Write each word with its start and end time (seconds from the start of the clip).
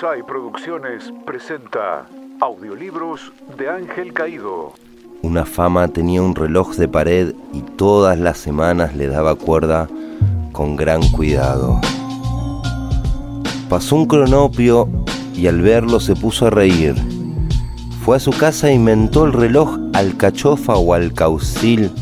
Psy 0.00 0.24
Producciones 0.26 1.12
presenta 1.24 2.06
Audiolibros 2.40 3.32
de 3.56 3.68
Ángel 3.68 4.12
Caído. 4.12 4.72
Una 5.22 5.44
fama 5.44 5.86
tenía 5.86 6.20
un 6.20 6.34
reloj 6.34 6.74
de 6.74 6.88
pared 6.88 7.32
y 7.52 7.60
todas 7.60 8.18
las 8.18 8.38
semanas 8.38 8.96
le 8.96 9.06
daba 9.06 9.36
cuerda 9.36 9.88
con 10.50 10.74
gran 10.74 11.00
cuidado. 11.10 11.80
Pasó 13.68 13.94
un 13.94 14.06
cronopio 14.06 14.88
y 15.32 15.46
al 15.46 15.60
verlo 15.60 16.00
se 16.00 16.16
puso 16.16 16.48
a 16.48 16.50
reír. 16.50 16.96
Fue 18.04 18.16
a 18.16 18.20
su 18.20 18.32
casa 18.32 18.70
e 18.70 18.74
inventó 18.74 19.24
el 19.24 19.32
reloj 19.32 19.78
alcachofa 19.92 20.74
o 20.74 20.92
alcaucil 20.92 21.92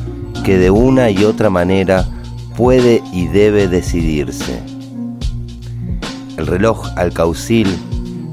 que 0.46 0.56
de 0.56 0.70
una 0.70 1.11
y 1.11 1.24
otra 1.24 1.50
manera 1.50 2.06
puede 2.56 3.02
y 3.12 3.27
debe 3.27 3.68
decidirse. 3.68 4.62
El 6.43 6.48
reloj 6.48 6.88
alcaucil 6.96 7.68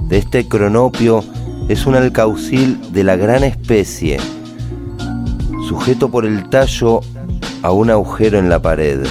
de 0.07 0.17
este 0.17 0.47
cronopio 0.47 1.23
es 1.67 1.85
un 1.85 1.93
alcaucil 1.93 2.91
de 2.91 3.03
la 3.03 3.15
gran 3.15 3.43
especie, 3.43 4.17
sujeto 5.67 6.09
por 6.09 6.25
el 6.25 6.49
tallo 6.49 7.01
a 7.61 7.71
un 7.71 7.91
agujero 7.91 8.39
en 8.39 8.49
la 8.49 8.59
pared. 8.59 9.05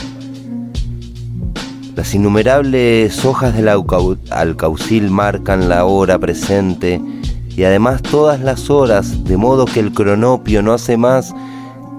Las 1.95 2.13
innumerables 2.13 3.25
hojas 3.25 3.55
del 3.55 3.69
alcaucil 3.69 5.11
marcan 5.13 5.69
la 5.69 5.85
hora 5.85 6.19
presente 6.19 7.01
y 7.57 7.63
además 7.63 8.03
todas 8.03 8.41
las 8.41 8.69
horas, 8.69 9.23
de 9.23 9.37
modo 9.37 9.65
que 9.65 9.79
el 9.79 9.93
cronopio 9.93 10.61
no 10.61 10.73
hace 10.73 10.97
más 10.97 11.37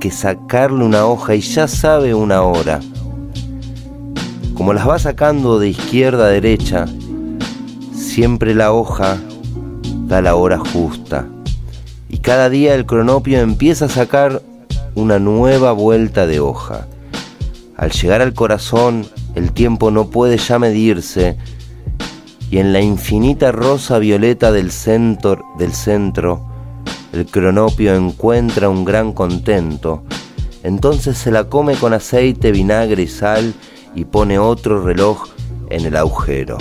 que 0.02 0.12
sacarle 0.12 0.84
una 0.84 1.06
hoja 1.06 1.34
y 1.36 1.40
ya 1.40 1.70
sabe 1.70 2.14
una 2.14 2.42
hora. 2.42 2.82
Como 4.60 4.74
las 4.74 4.86
va 4.86 5.00
sacando 5.00 5.58
de 5.58 5.70
izquierda 5.70 6.26
a 6.26 6.32
derecha, 6.32 6.86
siempre 7.94 8.54
la 8.54 8.74
hoja 8.74 9.18
da 10.06 10.22
la 10.22 10.36
hora 10.36 10.60
justa. 10.60 11.30
Y 12.10 12.18
cada 12.18 12.50
día 12.50 12.76
el 12.76 12.86
cronopio 12.86 13.40
empieza 13.40 13.86
a 13.86 13.90
sacar 13.90 14.42
una 14.96 15.18
nueva 15.18 15.72
vuelta 15.72 16.28
de 16.28 16.42
hoja. 16.42 16.88
Al 17.78 17.92
llegar 17.92 18.22
al 18.22 18.34
corazón, 18.34 19.08
el 19.34 19.54
tiempo 19.54 19.92
no 19.92 20.10
puede 20.10 20.38
ya 20.38 20.60
medirse 20.60 21.38
y 22.52 22.58
en 22.58 22.74
la 22.74 22.82
infinita 22.82 23.54
rosa 23.54 23.98
violeta 23.98 24.52
del 24.52 24.72
centro, 24.72 25.42
del 25.58 25.72
centro 25.72 26.46
el 27.14 27.26
cronopio 27.28 27.96
encuentra 27.96 28.68
un 28.68 28.84
gran 28.84 29.14
contento. 29.14 30.04
Entonces 30.64 31.18
se 31.18 31.32
la 31.32 31.46
come 31.46 31.76
con 31.76 31.94
aceite, 31.94 32.52
vinagre 32.52 33.04
y 33.04 33.08
sal 33.08 33.54
y 34.00 34.06
pone 34.06 34.40
otro 34.40 34.82
reloj 34.82 35.28
en 35.70 35.86
el 35.86 35.98
agujero. 35.98 36.58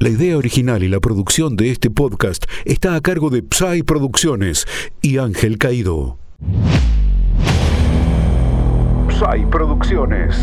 La 0.00 0.10
idea 0.10 0.36
original 0.36 0.84
y 0.84 0.88
la 0.88 1.00
producción 1.00 1.56
de 1.56 1.72
este 1.72 1.90
podcast 1.90 2.44
está 2.64 2.94
a 2.94 3.00
cargo 3.00 3.30
de 3.30 3.42
Psy 3.50 3.82
Producciones 3.82 4.64
y 5.02 5.18
Ángel 5.18 5.58
Caído. 5.58 6.18
Psy 9.08 9.44
Producciones. 9.50 10.36